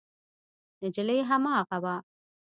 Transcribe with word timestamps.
نجلۍ 0.85 1.17
هماغه 1.29 1.77
وه. 1.83 1.95